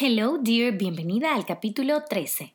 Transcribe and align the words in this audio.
Hello, 0.00 0.38
dear, 0.40 0.72
bienvenida 0.72 1.34
al 1.34 1.44
capítulo 1.44 2.04
13. 2.08 2.54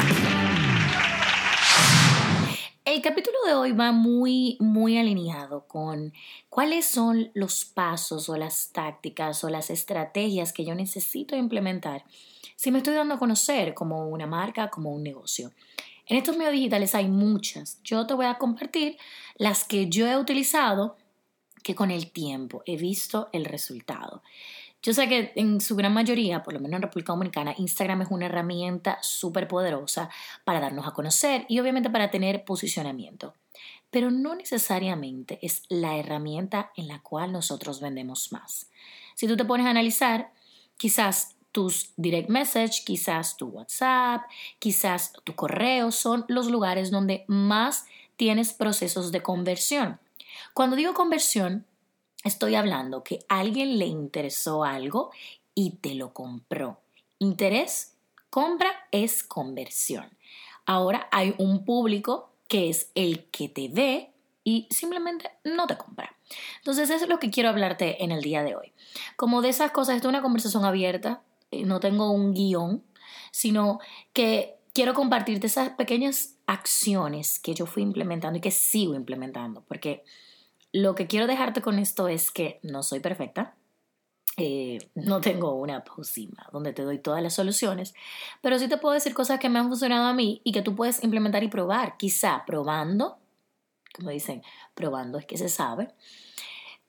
El 2.91 3.01
capítulo 3.01 3.37
de 3.45 3.53
hoy 3.53 3.71
va 3.71 3.93
muy, 3.93 4.57
muy 4.59 4.97
alineado 4.97 5.65
con 5.65 6.11
cuáles 6.49 6.85
son 6.85 7.31
los 7.33 7.63
pasos 7.63 8.27
o 8.27 8.35
las 8.35 8.73
tácticas 8.73 9.45
o 9.45 9.49
las 9.49 9.69
estrategias 9.69 10.51
que 10.51 10.65
yo 10.65 10.75
necesito 10.75 11.37
implementar 11.37 12.03
si 12.57 12.69
me 12.69 12.79
estoy 12.79 12.95
dando 12.95 13.13
a 13.13 13.17
conocer 13.17 13.73
como 13.73 14.09
una 14.09 14.27
marca, 14.27 14.69
como 14.69 14.91
un 14.91 15.03
negocio. 15.03 15.53
En 16.05 16.17
estos 16.17 16.35
medios 16.35 16.51
digitales 16.51 16.93
hay 16.93 17.07
muchas. 17.07 17.79
Yo 17.81 18.05
te 18.05 18.13
voy 18.13 18.25
a 18.25 18.37
compartir 18.37 18.97
las 19.37 19.63
que 19.63 19.87
yo 19.87 20.05
he 20.05 20.17
utilizado 20.17 20.97
que 21.63 21.75
con 21.75 21.91
el 21.91 22.11
tiempo 22.11 22.61
he 22.65 22.75
visto 22.75 23.29
el 23.31 23.45
resultado. 23.45 24.21
Yo 24.83 24.93
sé 24.93 25.07
que 25.07 25.31
en 25.35 25.61
su 25.61 25.75
gran 25.75 25.93
mayoría, 25.93 26.41
por 26.41 26.53
lo 26.53 26.59
menos 26.59 26.77
en 26.77 26.81
República 26.81 27.13
Dominicana, 27.13 27.53
Instagram 27.57 28.01
es 28.01 28.07
una 28.09 28.25
herramienta 28.25 28.97
súper 29.01 29.47
poderosa 29.47 30.09
para 30.43 30.59
darnos 30.59 30.87
a 30.87 30.91
conocer 30.91 31.45
y 31.47 31.59
obviamente 31.59 31.91
para 31.91 32.09
tener 32.09 32.43
posicionamiento. 32.43 33.35
Pero 33.91 34.09
no 34.09 34.33
necesariamente 34.33 35.37
es 35.43 35.63
la 35.69 35.97
herramienta 35.97 36.71
en 36.75 36.87
la 36.87 36.99
cual 37.01 37.31
nosotros 37.31 37.79
vendemos 37.79 38.31
más. 38.31 38.71
Si 39.13 39.27
tú 39.27 39.37
te 39.37 39.45
pones 39.45 39.67
a 39.67 39.69
analizar, 39.69 40.31
quizás 40.77 41.35
tus 41.51 41.91
direct 41.97 42.29
message, 42.29 42.83
quizás 42.83 43.37
tu 43.37 43.49
WhatsApp, 43.49 44.23
quizás 44.57 45.13
tu 45.23 45.35
correo 45.35 45.91
son 45.91 46.25
los 46.27 46.49
lugares 46.49 46.89
donde 46.89 47.25
más 47.27 47.85
tienes 48.15 48.53
procesos 48.53 49.11
de 49.11 49.21
conversión. 49.21 49.99
Cuando 50.53 50.75
digo 50.75 50.93
conversión, 50.93 51.65
Estoy 52.23 52.55
hablando 52.55 53.03
que 53.03 53.25
alguien 53.29 53.79
le 53.79 53.85
interesó 53.85 54.63
algo 54.63 55.11
y 55.55 55.71
te 55.71 55.95
lo 55.95 56.13
compró. 56.13 56.79
Interés, 57.19 57.95
compra 58.29 58.69
es 58.91 59.23
conversión. 59.23 60.09
Ahora 60.65 61.07
hay 61.11 61.35
un 61.37 61.65
público 61.65 62.29
que 62.47 62.69
es 62.69 62.91
el 62.95 63.25
que 63.25 63.49
te 63.49 63.69
ve 63.69 64.11
y 64.43 64.67
simplemente 64.69 65.29
no 65.43 65.67
te 65.67 65.77
compra. 65.77 66.15
Entonces 66.57 66.89
eso 66.89 67.05
es 67.05 67.09
lo 67.09 67.19
que 67.19 67.29
quiero 67.29 67.49
hablarte 67.49 68.03
en 68.03 68.11
el 68.11 68.21
día 68.21 68.43
de 68.43 68.55
hoy. 68.55 68.71
Como 69.15 69.41
de 69.41 69.49
esas 69.49 69.71
cosas, 69.71 69.95
esto 69.95 70.07
es 70.07 70.13
una 70.13 70.21
conversación 70.21 70.65
abierta, 70.65 71.21
eh, 71.51 71.65
no 71.65 71.79
tengo 71.79 72.11
un 72.11 72.33
guion, 72.33 72.83
sino 73.31 73.79
que 74.13 74.55
quiero 74.73 74.93
compartirte 74.93 75.47
esas 75.47 75.69
pequeñas 75.71 76.35
acciones 76.45 77.39
que 77.39 77.53
yo 77.53 77.65
fui 77.65 77.83
implementando 77.83 78.37
y 78.37 78.41
que 78.41 78.51
sigo 78.51 78.95
implementando, 78.95 79.63
porque 79.67 80.03
lo 80.73 80.95
que 80.95 81.07
quiero 81.07 81.27
dejarte 81.27 81.61
con 81.61 81.79
esto 81.79 82.07
es 82.07 82.31
que 82.31 82.59
no 82.63 82.83
soy 82.83 82.99
perfecta. 82.99 83.55
Eh, 84.37 84.79
no 84.95 85.19
tengo 85.19 85.55
una 85.55 85.83
pócima 85.83 86.47
donde 86.53 86.71
te 86.71 86.83
doy 86.83 86.99
todas 86.99 87.21
las 87.21 87.33
soluciones, 87.33 87.93
pero 88.41 88.57
sí 88.57 88.69
te 88.69 88.77
puedo 88.77 88.93
decir 88.93 89.13
cosas 89.13 89.39
que 89.39 89.49
me 89.49 89.59
han 89.59 89.67
funcionado 89.67 90.05
a 90.05 90.13
mí 90.13 90.41
y 90.45 90.53
que 90.53 90.61
tú 90.61 90.75
puedes 90.75 91.03
implementar 91.03 91.43
y 91.43 91.49
probar. 91.49 91.97
Quizá 91.97 92.43
probando, 92.45 93.19
como 93.93 94.09
dicen, 94.09 94.41
probando 94.73 95.17
es 95.17 95.25
que 95.25 95.37
se 95.37 95.49
sabe, 95.49 95.89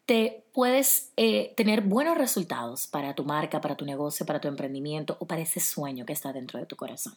te 0.06 0.44
puedes 0.52 1.12
eh, 1.16 1.52
tener 1.56 1.80
buenos 1.82 2.16
resultados 2.16 2.86
para 2.86 3.14
tu 3.14 3.24
marca, 3.24 3.60
para 3.60 3.76
tu 3.76 3.84
negocio, 3.84 4.24
para 4.24 4.40
tu 4.40 4.48
emprendimiento 4.48 5.16
o 5.20 5.26
para 5.26 5.42
ese 5.42 5.58
sueño 5.58 6.06
que 6.06 6.12
está 6.12 6.32
dentro 6.32 6.60
de 6.60 6.66
tu 6.66 6.76
corazón. 6.76 7.16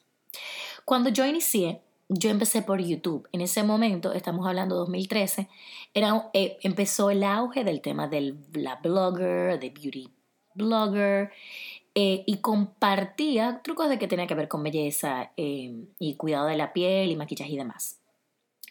Cuando 0.86 1.10
yo 1.10 1.26
inicié, 1.26 1.82
yo 2.10 2.30
empecé 2.30 2.62
por 2.62 2.82
YouTube. 2.82 3.28
En 3.32 3.42
ese 3.42 3.64
momento, 3.64 4.14
estamos 4.14 4.48
hablando 4.48 4.76
de 4.76 4.80
2013, 4.80 5.48
era, 5.94 6.30
eh, 6.34 6.58
empezó 6.62 7.10
el 7.10 7.24
auge 7.24 7.64
del 7.64 7.82
tema 7.82 8.08
del 8.08 8.38
la 8.54 8.76
blogger, 8.78 9.60
de 9.60 9.70
beauty 9.70 10.10
blogger, 10.54 11.32
eh, 11.96 12.24
y 12.26 12.38
compartía 12.38 13.62
trucos 13.64 13.90
de 13.90 13.98
que 13.98 14.08
tenía 14.08 14.28
que 14.28 14.36
ver 14.36 14.48
con 14.48 14.64
belleza 14.64 15.32
eh, 15.38 15.86
y 16.00 16.16
cuidado 16.16 16.48
de 16.48 16.58
la 16.58 16.74
piel 16.74 17.12
y 17.12 17.16
maquillaje 17.16 17.54
y 17.54 17.58
demás. 17.58 18.00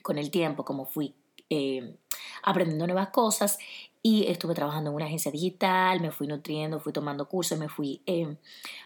Con 0.02 0.18
el 0.18 0.30
tiempo, 0.30 0.64
como 0.64 0.86
fui 0.86 1.14
aprendiendo 2.42 2.86
nuevas 2.86 3.10
cosas 3.10 3.58
y 4.06 4.26
estuve 4.26 4.52
trabajando 4.52 4.90
en 4.90 4.96
una 4.96 5.06
agencia 5.06 5.32
digital, 5.32 5.98
me 6.02 6.10
fui 6.10 6.26
nutriendo, 6.26 6.78
fui 6.78 6.92
tomando 6.92 7.26
cursos, 7.26 7.58
me 7.58 7.70
fui, 7.70 8.02
eh, 8.04 8.36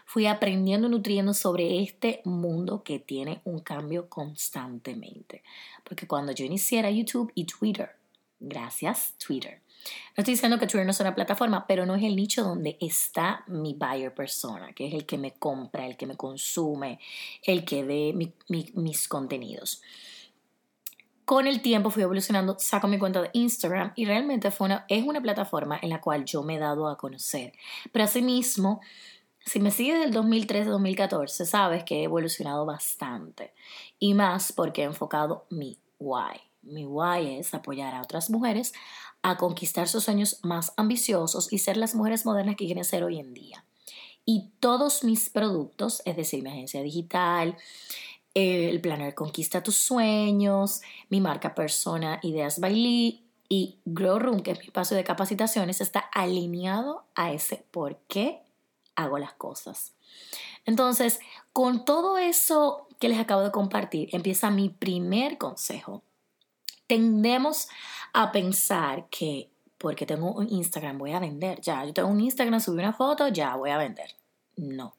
fui 0.05 0.25
aprendiendo 0.25 0.87
y 0.87 0.91
nutriendo 0.91 1.33
sobre 1.33 1.83
este 1.83 2.21
mundo 2.23 2.83
que 2.83 2.99
tiene 2.99 3.41
un 3.43 3.59
cambio 3.59 4.07
constantemente. 4.07 5.43
Porque 5.83 6.07
cuando 6.07 6.31
yo 6.31 6.45
inicié 6.45 6.95
YouTube 6.95 7.33
y 7.35 7.43
Twitter, 7.43 7.89
gracias 8.39 9.15
Twitter. 9.17 9.61
No 10.15 10.21
estoy 10.21 10.35
diciendo 10.35 10.57
que 10.57 10.67
Twitter 10.67 10.85
no 10.85 10.91
es 10.91 10.99
una 11.01 11.15
plataforma, 11.15 11.67
pero 11.67 11.85
no 11.85 11.95
es 11.95 12.03
el 12.03 12.15
nicho 12.15 12.41
donde 12.41 12.77
está 12.79 13.43
mi 13.47 13.73
buyer 13.73 14.13
persona, 14.13 14.71
que 14.71 14.87
es 14.87 14.93
el 14.93 15.05
que 15.05 15.17
me 15.17 15.33
compra, 15.33 15.85
el 15.85 15.97
que 15.97 16.07
me 16.07 16.15
consume, 16.15 16.97
el 17.43 17.65
que 17.65 17.83
ve 17.83 18.33
mis 18.47 19.07
contenidos 19.09 19.81
con 21.29 21.45
el 21.45 21.61
tiempo 21.61 21.91
fui 21.91 22.01
evolucionando, 22.01 22.55
saco 22.57 22.87
mi 22.87 22.97
cuenta 22.97 23.21
de 23.21 23.29
Instagram 23.33 23.93
y 23.95 24.05
realmente 24.05 24.49
fue 24.49 24.81
es 24.87 25.05
una 25.05 25.21
plataforma 25.21 25.77
en 25.79 25.89
la 25.89 26.01
cual 26.01 26.25
yo 26.25 26.41
me 26.41 26.55
he 26.55 26.57
dado 26.57 26.87
a 26.87 26.97
conocer. 26.97 27.53
Pero 27.91 28.05
asimismo, 28.05 28.81
si 29.45 29.59
me 29.59 29.69
sigues 29.69 29.99
del 29.99 30.11
2013-2014, 30.11 31.45
sabes 31.45 31.83
que 31.83 31.99
he 31.99 32.03
evolucionado 32.05 32.65
bastante. 32.65 33.53
Y 33.99 34.15
más 34.15 34.51
porque 34.51 34.81
he 34.81 34.85
enfocado 34.85 35.45
mi 35.51 35.77
why. 35.99 36.41
Mi 36.63 36.87
why 36.87 37.37
es 37.37 37.53
apoyar 37.53 37.93
a 37.93 38.01
otras 38.01 38.31
mujeres 38.31 38.73
a 39.21 39.37
conquistar 39.37 39.87
sus 39.87 40.05
sueños 40.05 40.39
más 40.41 40.73
ambiciosos 40.77 41.53
y 41.53 41.59
ser 41.59 41.77
las 41.77 41.93
mujeres 41.93 42.25
modernas 42.25 42.55
que 42.55 42.65
quieren 42.65 42.85
ser 42.85 43.03
hoy 43.03 43.19
en 43.19 43.35
día. 43.35 43.63
Y 44.25 44.49
todos 44.59 45.03
mis 45.03 45.29
productos, 45.29 46.01
es 46.05 46.15
decir, 46.15 46.41
mi 46.41 46.49
agencia 46.49 46.81
digital, 46.81 47.55
el 48.33 48.79
Planner 48.81 49.15
Conquista 49.15 49.63
tus 49.63 49.75
Sueños, 49.75 50.81
mi 51.09 51.21
marca 51.21 51.55
persona 51.55 52.19
Ideas 52.21 52.59
Bailey 52.59 53.23
y 53.47 53.79
Grow 53.85 54.19
Room, 54.19 54.41
que 54.41 54.51
es 54.51 54.59
mi 54.59 54.65
espacio 54.65 54.95
de 54.95 55.03
capacitaciones, 55.03 55.81
está 55.81 55.99
alineado 55.99 57.03
a 57.15 57.31
ese 57.31 57.65
por 57.71 57.97
qué 58.07 58.41
hago 58.95 59.17
las 59.17 59.33
cosas. 59.33 59.93
Entonces, 60.65 61.19
con 61.53 61.85
todo 61.85 62.17
eso 62.17 62.87
que 62.99 63.09
les 63.09 63.19
acabo 63.19 63.41
de 63.41 63.51
compartir, 63.51 64.09
empieza 64.11 64.51
mi 64.51 64.69
primer 64.69 65.37
consejo. 65.37 66.03
Tendemos 66.85 67.69
a 68.13 68.31
pensar 68.31 69.07
que 69.09 69.49
porque 69.77 70.05
tengo 70.05 70.33
un 70.33 70.49
Instagram 70.49 70.97
voy 70.97 71.13
a 71.13 71.19
vender. 71.19 71.61
Ya, 71.61 71.85
yo 71.85 71.93
tengo 71.93 72.09
un 72.09 72.19
Instagram, 72.19 72.59
subí 72.59 72.79
una 72.79 72.93
foto, 72.93 73.29
ya 73.29 73.55
voy 73.55 73.69
a 73.69 73.77
vender. 73.77 74.15
No 74.57 74.98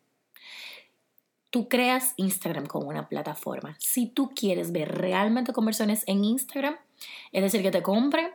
tú 1.50 1.68
creas 1.68 2.14
Instagram 2.16 2.66
como 2.66 2.88
una 2.88 3.08
plataforma. 3.08 3.76
Si 3.78 4.06
tú 4.06 4.30
quieres 4.34 4.72
ver 4.72 4.96
realmente 4.96 5.52
conversiones 5.52 6.04
en 6.06 6.24
Instagram, 6.24 6.76
es 7.32 7.42
decir, 7.42 7.62
que 7.62 7.70
te 7.70 7.82
compren, 7.82 8.30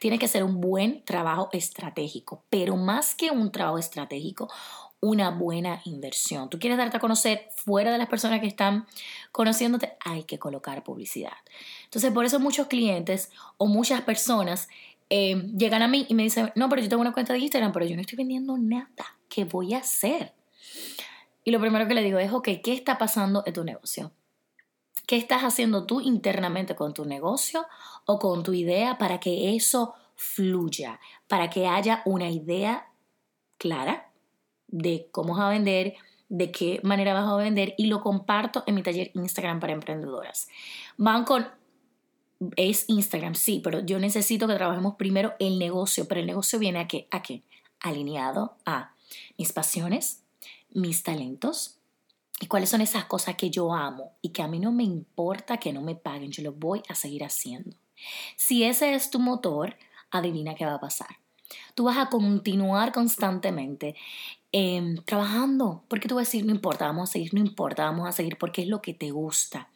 tiene 0.00 0.18
que 0.18 0.28
ser 0.28 0.42
un 0.42 0.60
buen 0.60 1.04
trabajo 1.04 1.48
estratégico, 1.52 2.42
pero 2.50 2.76
más 2.76 3.14
que 3.14 3.30
un 3.30 3.52
trabajo 3.52 3.78
estratégico, 3.78 4.50
una 5.00 5.30
buena 5.30 5.80
inversión. 5.84 6.48
Tú 6.48 6.58
quieres 6.58 6.78
darte 6.78 6.96
a 6.96 7.00
conocer 7.00 7.48
fuera 7.56 7.92
de 7.92 7.98
las 7.98 8.08
personas 8.08 8.40
que 8.40 8.46
están 8.46 8.86
conociéndote, 9.32 9.96
hay 10.04 10.24
que 10.24 10.38
colocar 10.38 10.82
publicidad. 10.82 11.36
Entonces, 11.84 12.10
por 12.10 12.24
eso 12.24 12.40
muchos 12.40 12.66
clientes 12.66 13.30
o 13.58 13.66
muchas 13.66 14.00
personas 14.00 14.68
eh, 15.10 15.50
llegan 15.56 15.82
a 15.82 15.88
mí 15.88 16.06
y 16.08 16.14
me 16.14 16.22
dicen, 16.22 16.50
no, 16.56 16.68
pero 16.68 16.82
yo 16.82 16.88
tengo 16.88 17.02
una 17.02 17.12
cuenta 17.12 17.34
de 17.34 17.38
Instagram, 17.38 17.72
pero 17.72 17.84
yo 17.84 17.94
no 17.94 18.00
estoy 18.00 18.16
vendiendo 18.16 18.56
nada. 18.56 19.16
¿Qué 19.28 19.44
voy 19.44 19.74
a 19.74 19.78
hacer? 19.78 20.32
Y 21.44 21.50
lo 21.50 21.60
primero 21.60 21.86
que 21.86 21.94
le 21.94 22.02
digo 22.02 22.18
es, 22.18 22.32
ok, 22.32 22.48
¿qué 22.62 22.72
está 22.72 22.98
pasando 22.98 23.42
en 23.46 23.52
tu 23.52 23.64
negocio? 23.64 24.12
¿Qué 25.06 25.16
estás 25.16 25.42
haciendo 25.42 25.84
tú 25.84 26.00
internamente 26.00 26.74
con 26.74 26.94
tu 26.94 27.04
negocio 27.04 27.66
o 28.06 28.18
con 28.18 28.42
tu 28.42 28.54
idea 28.54 28.96
para 28.96 29.20
que 29.20 29.54
eso 29.54 29.94
fluya, 30.16 30.98
para 31.28 31.50
que 31.50 31.66
haya 31.66 32.02
una 32.06 32.30
idea 32.30 32.88
clara 33.58 34.10
de 34.68 35.08
cómo 35.12 35.34
vas 35.34 35.44
a 35.44 35.48
vender, 35.50 35.94
de 36.28 36.50
qué 36.50 36.80
manera 36.82 37.12
vas 37.12 37.28
a 37.28 37.36
vender 37.36 37.74
y 37.76 37.86
lo 37.86 38.00
comparto 38.00 38.64
en 38.66 38.76
mi 38.76 38.82
taller 38.82 39.10
Instagram 39.14 39.60
para 39.60 39.74
emprendedoras. 39.74 40.48
Van 40.96 41.24
con 41.24 41.46
es 42.56 42.84
Instagram, 42.88 43.34
sí, 43.34 43.60
pero 43.62 43.80
yo 43.80 43.98
necesito 43.98 44.46
que 44.46 44.54
trabajemos 44.54 44.96
primero 44.96 45.34
el 45.38 45.58
negocio, 45.58 46.06
pero 46.08 46.20
el 46.20 46.26
negocio 46.26 46.58
viene 46.58 46.80
a 46.80 46.88
qué? 46.88 47.06
A 47.10 47.22
qué? 47.22 47.42
Alineado 47.80 48.56
a 48.66 48.94
mis 49.38 49.52
pasiones, 49.52 50.23
mis 50.74 51.02
talentos 51.02 51.78
y 52.40 52.46
cuáles 52.46 52.68
son 52.68 52.80
esas 52.80 53.06
cosas 53.06 53.36
que 53.36 53.50
yo 53.50 53.72
amo 53.72 54.12
y 54.20 54.30
que 54.30 54.42
a 54.42 54.48
mí 54.48 54.58
no 54.58 54.72
me 54.72 54.82
importa 54.82 55.56
que 55.56 55.72
no 55.72 55.80
me 55.80 55.94
paguen, 55.94 56.30
yo 56.30 56.42
lo 56.42 56.52
voy 56.52 56.82
a 56.88 56.94
seguir 56.94 57.24
haciendo. 57.24 57.76
Si 58.36 58.64
ese 58.64 58.94
es 58.94 59.10
tu 59.10 59.18
motor, 59.20 59.76
adivina 60.10 60.54
qué 60.54 60.66
va 60.66 60.74
a 60.74 60.80
pasar. 60.80 61.16
Tú 61.74 61.84
vas 61.84 61.98
a 61.98 62.08
continuar 62.08 62.92
constantemente 62.92 63.94
em, 64.52 64.96
trabajando, 65.04 65.84
porque 65.88 66.08
tú 66.08 66.16
vas 66.16 66.22
a 66.22 66.28
decir, 66.28 66.44
no 66.44 66.52
importa, 66.52 66.86
vamos 66.86 67.10
a 67.10 67.12
seguir, 67.12 67.34
no 67.34 67.40
importa, 67.40 67.84
vamos 67.84 68.08
a 68.08 68.12
seguir, 68.12 68.36
porque 68.38 68.62
es 68.62 68.68
lo 68.68 68.82
que 68.82 68.94
te 68.94 69.10
gusta. 69.10 69.68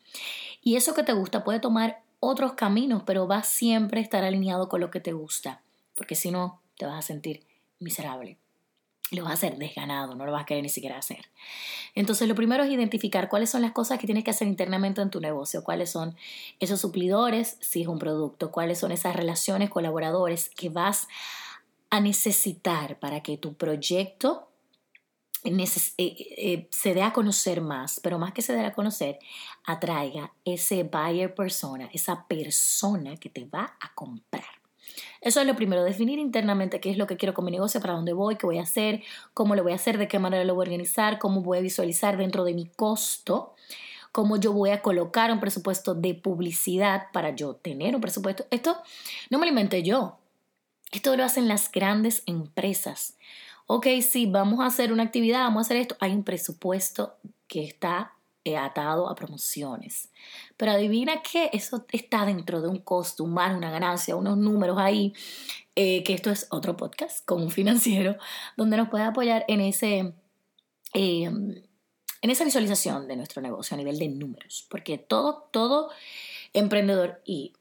Y 0.62 0.76
eso 0.76 0.94
que 0.94 1.02
te 1.04 1.12
gusta 1.12 1.44
puede 1.44 1.60
tomar 1.60 2.02
otros 2.20 2.54
caminos, 2.54 3.02
pero 3.06 3.28
va 3.28 3.42
siempre 3.42 4.00
a 4.00 4.02
estar 4.02 4.24
alineado 4.24 4.68
con 4.68 4.80
lo 4.80 4.90
que 4.90 5.00
te 5.00 5.12
gusta, 5.12 5.62
porque 5.94 6.14
si 6.14 6.30
no, 6.30 6.60
te 6.76 6.86
vas 6.86 6.98
a 6.98 7.06
sentir 7.06 7.44
miserable. 7.78 8.38
Lo 9.10 9.24
vas 9.24 9.30
a 9.30 9.34
hacer 9.34 9.56
desganado, 9.56 10.14
no 10.14 10.26
lo 10.26 10.32
vas 10.32 10.42
a 10.42 10.46
querer 10.46 10.62
ni 10.62 10.68
siquiera 10.68 10.98
hacer. 10.98 11.30
Entonces, 11.94 12.28
lo 12.28 12.34
primero 12.34 12.64
es 12.64 12.70
identificar 12.70 13.28
cuáles 13.28 13.50
son 13.50 13.62
las 13.62 13.72
cosas 13.72 13.98
que 13.98 14.06
tienes 14.06 14.24
que 14.24 14.30
hacer 14.30 14.48
internamente 14.48 15.00
en 15.00 15.10
tu 15.10 15.20
negocio, 15.20 15.64
cuáles 15.64 15.90
son 15.90 16.14
esos 16.60 16.80
suplidores, 16.80 17.56
si 17.60 17.82
es 17.82 17.88
un 17.88 17.98
producto, 17.98 18.50
cuáles 18.50 18.78
son 18.78 18.92
esas 18.92 19.16
relaciones, 19.16 19.70
colaboradores 19.70 20.50
que 20.50 20.68
vas 20.68 21.08
a 21.90 22.00
necesitar 22.00 22.98
para 22.98 23.22
que 23.22 23.38
tu 23.38 23.54
proyecto 23.54 24.48
eh, 25.44 25.64
eh, 25.96 26.68
se 26.70 26.94
dé 26.94 27.02
a 27.02 27.12
conocer 27.12 27.60
más, 27.60 28.00
pero 28.02 28.18
más 28.18 28.32
que 28.32 28.42
se 28.42 28.52
dé 28.52 28.66
a 28.66 28.72
conocer, 28.72 29.18
atraiga 29.64 30.32
ese 30.44 30.82
buyer 30.82 31.34
persona, 31.34 31.88
esa 31.92 32.26
persona 32.26 33.16
que 33.16 33.30
te 33.30 33.44
va 33.44 33.76
a 33.80 33.94
comprar. 33.94 34.57
Eso 35.20 35.40
es 35.40 35.46
lo 35.46 35.56
primero, 35.56 35.82
definir 35.82 36.18
internamente 36.18 36.80
qué 36.80 36.90
es 36.90 36.96
lo 36.96 37.06
que 37.06 37.16
quiero 37.16 37.34
con 37.34 37.44
mi 37.44 37.50
negocio, 37.50 37.80
para 37.80 37.94
dónde 37.94 38.12
voy, 38.12 38.36
qué 38.36 38.46
voy 38.46 38.58
a 38.58 38.62
hacer, 38.62 39.02
cómo 39.34 39.54
lo 39.54 39.62
voy 39.62 39.72
a 39.72 39.76
hacer, 39.76 39.98
de 39.98 40.08
qué 40.08 40.18
manera 40.18 40.44
lo 40.44 40.54
voy 40.54 40.64
a 40.64 40.68
organizar, 40.68 41.18
cómo 41.18 41.40
voy 41.40 41.58
a 41.58 41.60
visualizar 41.60 42.16
dentro 42.16 42.44
de 42.44 42.54
mi 42.54 42.66
costo, 42.66 43.54
cómo 44.12 44.36
yo 44.36 44.52
voy 44.52 44.70
a 44.70 44.82
colocar 44.82 45.32
un 45.32 45.40
presupuesto 45.40 45.94
de 45.94 46.14
publicidad 46.14 47.06
para 47.12 47.30
yo 47.30 47.54
tener 47.54 47.94
un 47.94 48.00
presupuesto. 48.00 48.46
Esto 48.50 48.78
no 49.30 49.38
me 49.38 49.46
lo 49.46 49.50
inventé 49.50 49.82
yo, 49.82 50.18
esto 50.92 51.16
lo 51.16 51.24
hacen 51.24 51.48
las 51.48 51.70
grandes 51.70 52.22
empresas. 52.26 53.16
Ok, 53.66 53.86
sí, 54.00 54.26
vamos 54.26 54.60
a 54.60 54.66
hacer 54.66 54.92
una 54.92 55.02
actividad, 55.02 55.40
vamos 55.40 55.58
a 55.58 55.66
hacer 55.66 55.76
esto. 55.76 55.96
Hay 56.00 56.12
un 56.12 56.24
presupuesto 56.24 57.16
que 57.46 57.64
está 57.64 58.14
atado 58.56 59.08
a 59.08 59.14
promociones. 59.14 60.10
Pero 60.56 60.72
adivina 60.72 61.22
que 61.22 61.50
eso 61.52 61.84
está 61.92 62.24
dentro 62.24 62.60
de 62.60 62.68
un 62.68 62.78
costo, 62.78 63.26
margen, 63.26 63.58
una 63.58 63.70
ganancia, 63.70 64.16
unos 64.16 64.38
números 64.38 64.78
ahí, 64.78 65.12
eh, 65.74 66.02
que 66.04 66.14
esto 66.14 66.30
es 66.30 66.46
otro 66.50 66.76
podcast 66.76 67.24
con 67.24 67.42
un 67.42 67.50
financiero, 67.50 68.16
donde 68.56 68.76
nos 68.76 68.88
puede 68.88 69.04
apoyar 69.04 69.44
en 69.48 69.60
ese... 69.60 70.14
Em, 70.94 71.62
en 72.20 72.30
esa 72.30 72.44
visualización 72.44 73.06
de 73.06 73.14
nuestro 73.14 73.40
negocio 73.40 73.76
a 73.76 73.78
nivel 73.78 73.96
de 73.96 74.08
números, 74.08 74.66
porque 74.70 74.98
todo, 74.98 75.48
todo 75.52 75.90
emprendedor, 76.52 77.22
y 77.24 77.52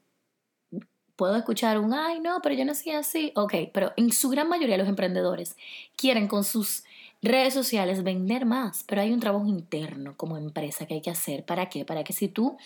puedo 1.18 1.34
escuchar 1.36 1.80
un, 1.80 1.92
ay, 1.92 2.20
no, 2.20 2.38
pero 2.42 2.54
yo 2.54 2.64
no 2.64 2.74
soy 2.76 2.92
así. 2.92 3.32
Ok, 3.34 3.52
pero 3.74 3.92
en 3.96 4.12
su 4.12 4.30
gran 4.30 4.48
mayoría 4.48 4.78
los 4.78 4.88
emprendedores 4.88 5.56
quieren 5.96 6.28
con 6.28 6.44
sus 6.44 6.84
redes 7.22 7.54
sociales 7.54 8.02
vender 8.02 8.46
más, 8.46 8.84
pero 8.84 9.00
hay 9.00 9.12
un 9.12 9.20
trabajo 9.20 9.46
interno 9.46 10.16
como 10.16 10.36
empresa 10.36 10.86
que 10.86 10.94
hay 10.94 11.00
que 11.00 11.10
hacer. 11.10 11.44
¿Para 11.44 11.68
qué? 11.68 11.84
Para 11.84 12.04
que 12.04 12.12
si 12.12 12.28
tú 12.28 12.56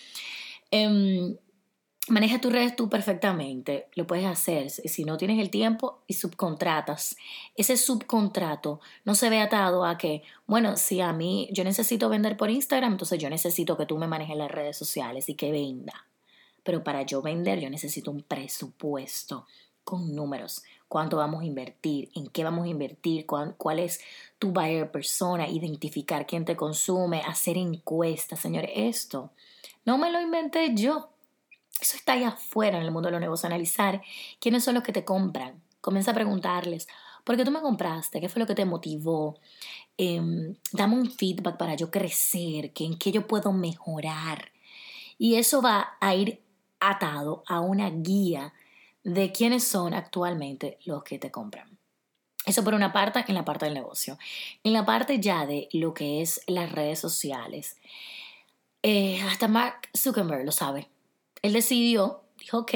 em, 0.70 1.37
manejas 2.08 2.40
tus 2.40 2.52
redes 2.52 2.76
tú 2.76 2.88
perfectamente, 2.88 3.88
lo 3.94 4.06
puedes 4.06 4.26
hacer. 4.26 4.70
Si 4.70 5.04
no 5.04 5.16
tienes 5.16 5.38
el 5.38 5.50
tiempo 5.50 6.02
y 6.06 6.14
subcontratas, 6.14 7.16
ese 7.56 7.76
subcontrato 7.76 8.81
no 9.04 9.14
se 9.14 9.31
ve 9.31 9.40
atado 9.40 9.84
a 9.84 9.96
que, 9.96 10.22
bueno, 10.46 10.76
si 10.76 11.00
a 11.00 11.12
mí 11.12 11.49
yo 11.52 11.64
necesito 11.64 12.08
vender 12.08 12.37
por 12.37 12.50
Instagram, 12.50 12.93
entonces 12.93 13.19
yo 13.19 13.31
necesito 13.31 13.76
que 13.76 13.87
tú 13.87 13.99
me 13.99 14.08
manejes 14.08 14.37
las 14.37 14.50
redes 14.50 14.76
sociales 14.76 15.28
y 15.28 15.34
que 15.34 15.52
venda. 15.52 16.06
Pero 16.64 16.84
para 16.84 17.02
yo 17.02 17.22
vender 17.22 17.60
yo 17.60 17.70
necesito 17.70 18.10
un 18.10 18.22
presupuesto 18.22 19.46
con 19.84 20.14
números. 20.14 20.62
¿Cuánto 20.93 21.17
vamos 21.17 21.41
a 21.41 21.47
invertir? 21.47 22.11
¿En 22.15 22.27
qué 22.27 22.44
vamos 22.44 22.67
a 22.67 22.69
invertir? 22.69 23.25
¿Cuál, 23.25 23.79
es 23.79 24.03
tu 24.39 24.53
buyer 24.53 24.91
persona? 24.91 25.49
Identificar 25.49 26.27
quién 26.27 26.44
te 26.44 26.55
consume, 26.55 27.23
hacer 27.23 27.56
encuestas. 27.56 28.41
Señores, 28.41 28.73
esto 28.75 29.31
no 29.87 29.97
me 29.97 30.12
lo 30.12 30.21
inventé 30.21 30.75
yo. 30.75 31.09
Eso 31.81 31.97
está 31.97 32.12
allá 32.12 32.29
afuera 32.29 32.77
en 32.77 32.85
el 32.85 32.91
mundo 32.91 33.06
de 33.06 33.12
los 33.12 33.23
negocios. 33.23 33.47
Analizar 33.47 34.03
quiénes 34.39 34.65
son 34.65 34.75
los 34.75 34.83
que 34.83 34.93
te 34.93 35.03
compran. 35.03 35.62
Comienza 35.81 36.11
a 36.11 36.15
preguntarles, 36.15 36.87
¿por 37.25 37.38
qué 37.38 37.45
tú 37.47 37.50
me 37.50 37.62
compraste? 37.62 38.21
¿Qué 38.21 38.29
fue 38.29 38.41
lo 38.41 38.47
que 38.47 38.55
te 38.55 38.67
motivó? 38.67 39.38
Em, 39.97 40.56
dame 40.73 40.97
un 40.97 41.11
feedback 41.11 41.56
para 41.56 41.75
yo 41.75 41.91
crecer, 41.91 42.71
en 42.81 42.99
qué 42.99 43.12
yo 43.12 43.27
puedo 43.27 43.50
mejorar. 43.50 44.53
Y 45.17 45.37
eso 45.37 45.62
va 45.62 45.97
a 46.00 46.15
ir 46.15 46.43
atado 46.81 47.45
a 47.47 47.61
una 47.61 47.88
guía 47.88 48.53
de 49.04 49.32
quiénes 49.32 49.64
son 49.64 49.94
actualmente 49.94 50.78
los 50.84 51.02
que 51.02 51.19
te 51.19 51.31
compran. 51.31 51.78
Eso 52.44 52.64
por 52.64 52.75
una 52.75 52.93
parte 52.93 53.25
en 53.28 53.34
la 53.34 53.44
parte 53.44 53.66
del 53.66 53.75
negocio. 53.75 54.19
En 54.64 54.72
la 54.72 54.84
parte 54.84 55.20
ya 55.20 55.46
de 55.46 55.69
lo 55.72 55.94
que 55.94 56.22
es 56.22 56.40
las 56.46 56.72
redes 56.72 56.99
sociales, 56.99 57.76
eh, 58.82 59.20
hasta 59.22 59.46
Mark 59.46 59.88
Zuckerberg 59.96 60.44
lo 60.44 60.52
sabe. 60.52 60.88
Él 61.43 61.52
decidió, 61.52 62.22
dijo, 62.38 62.58
ok, 62.58 62.72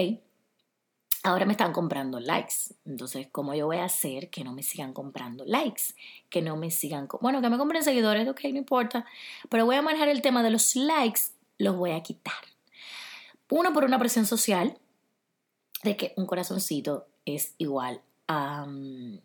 ahora 1.25 1.47
me 1.47 1.53
están 1.53 1.73
comprando 1.73 2.21
likes. 2.21 2.75
Entonces, 2.85 3.29
¿cómo 3.33 3.55
yo 3.55 3.67
voy 3.67 3.79
a 3.79 3.85
hacer 3.85 4.31
que 4.31 4.45
no 4.45 4.53
me 4.53 4.63
sigan 4.63 4.93
comprando 4.93 5.45
likes? 5.45 5.95
Que 6.31 6.43
no 6.43 6.57
me 6.57 6.71
sigan, 6.71 7.09
bueno, 7.21 7.43
que 7.43 7.51
me 7.51 7.59
compren 7.59 7.83
seguidores, 7.83 8.29
ok, 8.29 8.41
no 8.45 8.59
importa. 8.59 9.05
Pero 9.49 9.67
voy 9.67 9.77
a 9.77 9.83
manejar 9.83 10.09
el 10.09 10.23
tema 10.23 10.45
de 10.45 10.51
los 10.51 10.77
likes, 10.77 11.23
los 11.59 11.77
voy 11.77 11.91
a 11.91 12.03
quitar. 12.03 12.35
Uno, 13.49 13.73
por 13.73 13.85
una 13.85 13.99
presión 13.99 14.27
social 14.27 14.79
de 15.83 15.97
que 15.97 16.13
un 16.17 16.27
corazoncito 16.27 17.07
es 17.25 17.55
igual 17.59 18.03
a... 18.27 18.67
Mm, 18.67 19.21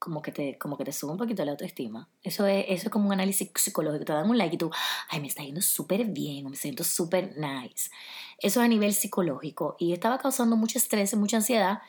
como 0.00 0.22
que, 0.22 0.32
te, 0.32 0.56
como 0.56 0.78
que 0.78 0.84
te 0.84 0.92
sube 0.92 1.12
un 1.12 1.18
poquito 1.18 1.44
la 1.44 1.50
autoestima. 1.50 2.08
Eso 2.22 2.46
es, 2.46 2.64
eso 2.68 2.86
es 2.86 2.90
como 2.90 3.08
un 3.08 3.12
análisis 3.12 3.50
psicológico. 3.54 4.06
Te 4.06 4.14
dan 4.14 4.30
un 4.30 4.38
like 4.38 4.54
y 4.54 4.58
tú, 4.58 4.70
ay, 5.10 5.20
me 5.20 5.26
está 5.26 5.42
yendo 5.44 5.60
súper 5.60 6.06
bien, 6.06 6.48
me 6.48 6.56
siento 6.56 6.84
súper 6.84 7.36
nice. 7.36 7.90
Eso 8.38 8.60
es 8.60 8.64
a 8.64 8.68
nivel 8.68 8.94
psicológico. 8.94 9.76
Y 9.78 9.92
estaba 9.92 10.16
causando 10.16 10.56
mucho 10.56 10.78
estrés, 10.78 11.14
mucha 11.16 11.36
ansiedad 11.36 11.82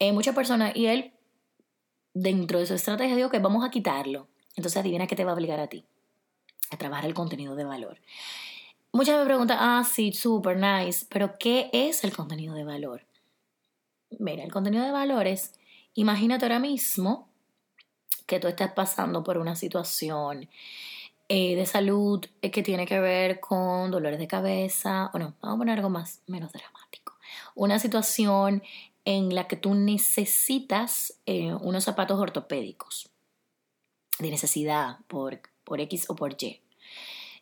en 0.00 0.12
muchas 0.12 0.34
personas. 0.34 0.74
Y 0.74 0.86
él, 0.86 1.12
dentro 2.14 2.58
de 2.58 2.66
su 2.66 2.74
estrategia, 2.74 3.14
dijo 3.14 3.30
que 3.30 3.38
vamos 3.38 3.64
a 3.64 3.70
quitarlo. 3.70 4.26
Entonces 4.56 4.78
adivina 4.78 5.06
qué 5.06 5.14
te 5.14 5.24
va 5.24 5.30
a 5.30 5.34
obligar 5.34 5.60
a 5.60 5.68
ti. 5.68 5.84
A 6.70 6.76
trabajar 6.76 7.04
el 7.04 7.14
contenido 7.14 7.54
de 7.54 7.64
valor. 7.64 8.00
Muchas 8.94 9.18
me 9.18 9.24
preguntan, 9.24 9.56
ah, 9.58 9.84
sí, 9.84 10.12
super 10.12 10.58
nice, 10.58 11.06
pero 11.08 11.38
¿qué 11.38 11.70
es 11.72 12.04
el 12.04 12.14
contenido 12.14 12.54
de 12.54 12.64
valor? 12.64 13.06
Mira, 14.18 14.44
el 14.44 14.52
contenido 14.52 14.84
de 14.84 14.90
valor 14.90 15.26
es, 15.26 15.54
imagínate 15.94 16.44
ahora 16.44 16.58
mismo 16.58 17.30
que 18.26 18.38
tú 18.38 18.48
estás 18.48 18.72
pasando 18.72 19.24
por 19.24 19.38
una 19.38 19.56
situación 19.56 20.50
eh, 21.30 21.56
de 21.56 21.64
salud 21.64 22.22
eh, 22.42 22.50
que 22.50 22.62
tiene 22.62 22.84
que 22.84 23.00
ver 23.00 23.40
con 23.40 23.90
dolores 23.90 24.18
de 24.18 24.28
cabeza, 24.28 25.10
o 25.14 25.18
no, 25.18 25.36
vamos 25.40 25.56
a 25.56 25.58
poner 25.58 25.78
algo 25.78 25.88
más, 25.88 26.20
menos 26.26 26.52
dramático. 26.52 27.14
Una 27.54 27.78
situación 27.78 28.62
en 29.06 29.34
la 29.34 29.48
que 29.48 29.56
tú 29.56 29.74
necesitas 29.74 31.14
eh, 31.24 31.54
unos 31.54 31.84
zapatos 31.84 32.20
ortopédicos 32.20 33.08
de 34.18 34.30
necesidad 34.30 34.98
por, 35.08 35.40
por 35.64 35.80
X 35.80 36.10
o 36.10 36.14
por 36.14 36.36
Y. 36.38 36.60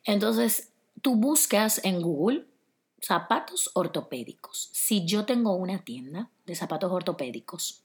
Entonces, 0.04 0.69
tú 1.02 1.16
buscas 1.16 1.84
en 1.84 2.00
Google 2.02 2.46
zapatos 3.00 3.70
ortopédicos. 3.74 4.70
Si 4.72 5.04
yo 5.04 5.24
tengo 5.24 5.54
una 5.54 5.84
tienda 5.84 6.30
de 6.46 6.54
zapatos 6.54 6.92
ortopédicos 6.92 7.82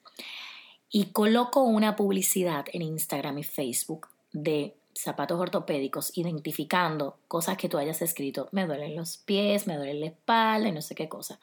y 0.89 1.05
coloco 1.07 1.61
una 1.61 1.95
publicidad 1.95 2.65
en 2.73 2.81
Instagram 2.81 3.37
y 3.39 3.43
Facebook 3.43 4.07
de 4.33 4.75
zapatos 4.93 5.39
ortopédicos 5.39 6.17
identificando 6.17 7.17
cosas 7.27 7.57
que 7.57 7.69
tú 7.69 7.77
hayas 7.77 8.01
escrito, 8.01 8.47
me 8.51 8.65
duelen 8.65 8.95
los 8.95 9.17
pies, 9.17 9.67
me 9.67 9.77
duele 9.77 9.93
la 9.95 10.05
espalda 10.07 10.69
y 10.69 10.71
no 10.71 10.81
sé 10.81 10.95
qué 10.95 11.09
cosa. 11.09 11.39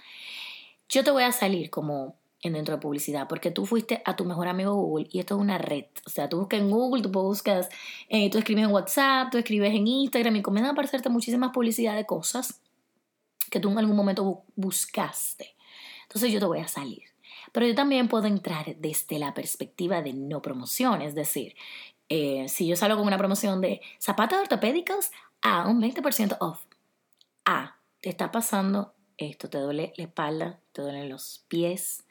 Yo 0.89 1.05
te 1.05 1.11
voy 1.11 1.23
a 1.23 1.33
salir 1.33 1.71
como 1.71 2.17
en 2.43 2.55
dentro 2.55 2.75
de 2.75 2.81
publicidad, 2.81 3.29
porque 3.29 3.51
tú 3.51 3.67
fuiste 3.67 4.03
a 4.05 4.17
tu 4.17 4.25
mejor 4.25 4.49
amigo 4.49 4.75
Google 4.75 5.07
y 5.11 5.21
esto 5.21 5.37
es 5.37 5.41
una 5.41 5.59
red. 5.59 5.87
O 6.05 6.11
sea, 6.11 6.29
tú 6.29 6.39
buscas 6.39 6.61
en 6.61 6.71
Google, 6.71 7.03
tú 7.03 7.09
buscas, 7.09 7.69
eh, 8.09 8.29
tú 8.31 8.39
escribes 8.39 8.65
en 8.65 8.73
WhatsApp, 8.73 9.31
tú 9.31 9.39
escribes 9.39 9.73
en 9.73 9.87
Instagram 9.87 10.37
y 10.37 10.43
comienzan 10.43 10.71
a 10.71 10.73
aparecerte 10.73 11.09
muchísimas 11.09 11.53
publicidad 11.53 11.95
de 11.95 12.05
cosas 12.05 12.61
que 13.49 13.61
tú 13.61 13.71
en 13.71 13.79
algún 13.79 13.97
momento 13.97 14.43
buscaste. 14.57 15.55
Entonces 16.03 16.33
yo 16.33 16.41
te 16.41 16.47
voy 16.47 16.59
a 16.59 16.69
salir. 16.69 17.03
Pero 17.53 17.67
yo 17.67 17.75
también 17.75 18.09
puedo 18.09 18.27
entrar 18.27 18.77
desde 18.77 19.19
la 19.19 19.35
perspectiva 19.35 20.03
de 20.03 20.13
no 20.13 20.43
promoción, 20.43 21.03
es 21.03 21.15
decir, 21.15 21.55
eh, 22.09 22.49
si 22.49 22.67
yo 22.67 22.77
salgo 22.77 22.97
con 22.97 23.07
una 23.07 23.19
promoción 23.19 23.61
de 23.61 23.81
zapatos 23.99 24.39
ortopédicos 24.41 25.11
a 25.43 25.69
un 25.69 25.81
20% 25.81 26.37
off. 26.41 26.61
Ah, 27.45 27.77
te 28.01 28.09
está 28.09 28.31
pasando 28.33 28.95
esto, 29.17 29.49
te 29.49 29.59
duele 29.59 29.93
la 29.97 30.05
espalda, 30.05 30.61
te 30.73 30.83
duelen 30.83 31.09
los 31.09 31.45
pies, 31.49 32.05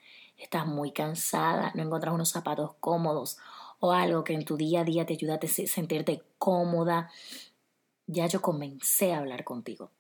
estás 0.43 0.65
muy 0.65 0.91
cansada, 0.91 1.71
no 1.75 1.83
encuentras 1.83 2.13
unos 2.13 2.29
zapatos 2.29 2.71
cómodos 2.79 3.37
o 3.79 3.91
algo 3.91 4.23
que 4.23 4.33
en 4.33 4.45
tu 4.45 4.57
día 4.57 4.81
a 4.81 4.83
día 4.83 5.05
te 5.05 5.13
ayuda 5.13 5.39
a 5.41 5.47
sentirte 5.47 6.23
cómoda, 6.37 7.09
ya 8.07 8.27
yo 8.27 8.41
comencé 8.41 9.13
a 9.13 9.19
hablar 9.19 9.43
contigo 9.43 9.91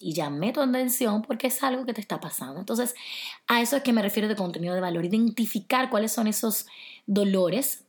y 0.00 0.12
llamé 0.12 0.52
tu 0.52 0.60
atención 0.60 1.22
porque 1.22 1.48
es 1.48 1.62
algo 1.62 1.84
que 1.84 1.94
te 1.94 2.00
está 2.00 2.20
pasando. 2.20 2.60
Entonces, 2.60 2.94
a 3.46 3.60
eso 3.60 3.76
es 3.76 3.82
que 3.82 3.92
me 3.92 4.02
refiero 4.02 4.28
de 4.28 4.36
contenido 4.36 4.74
de 4.74 4.80
valor, 4.80 5.04
identificar 5.04 5.90
cuáles 5.90 6.12
son 6.12 6.26
esos 6.26 6.66
dolores, 7.06 7.84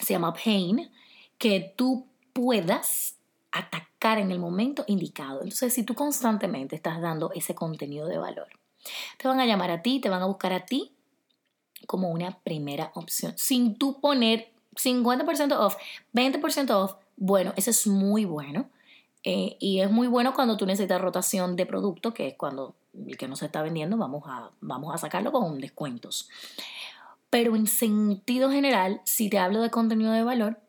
se 0.00 0.14
llama 0.14 0.34
pain, 0.34 0.90
que 1.38 1.74
tú 1.76 2.06
puedas 2.32 3.16
atacar 3.52 4.18
en 4.18 4.30
el 4.30 4.38
momento 4.38 4.84
indicado. 4.86 5.42
Entonces, 5.42 5.72
si 5.72 5.82
tú 5.82 5.94
constantemente 5.94 6.76
estás 6.76 7.00
dando 7.00 7.30
ese 7.34 7.54
contenido 7.54 8.06
de 8.06 8.18
valor, 8.18 8.48
te 9.18 9.28
van 9.28 9.40
a 9.40 9.46
llamar 9.46 9.70
a 9.70 9.82
ti, 9.82 10.00
te 10.00 10.08
van 10.08 10.22
a 10.22 10.26
buscar 10.26 10.52
a 10.52 10.64
ti 10.64 10.93
como 11.86 12.10
una 12.10 12.38
primera 12.38 12.90
opción, 12.94 13.34
sin 13.36 13.76
tú 13.76 14.00
poner 14.00 14.50
50% 14.76 15.56
off, 15.58 15.76
20% 16.12 16.70
off. 16.70 16.94
Bueno, 17.16 17.52
eso 17.56 17.70
es 17.70 17.86
muy 17.86 18.24
bueno 18.24 18.68
eh, 19.22 19.56
y 19.58 19.80
es 19.80 19.90
muy 19.90 20.06
bueno 20.06 20.34
cuando 20.34 20.56
tú 20.56 20.66
necesitas 20.66 21.00
rotación 21.00 21.56
de 21.56 21.66
producto, 21.66 22.12
que 22.12 22.28
es 22.28 22.34
cuando 22.34 22.74
el 23.06 23.16
que 23.16 23.26
no 23.26 23.36
se 23.36 23.46
está 23.46 23.62
vendiendo 23.62 23.96
vamos 23.96 24.22
a, 24.26 24.50
vamos 24.60 24.94
a 24.94 24.98
sacarlo 24.98 25.32
con 25.32 25.60
descuentos. 25.60 26.28
Pero 27.30 27.56
en 27.56 27.66
sentido 27.66 28.50
general, 28.50 29.00
si 29.04 29.28
te 29.28 29.38
hablo 29.38 29.62
de 29.62 29.70
contenido 29.70 30.12
de 30.12 30.22
valor, 30.22 30.60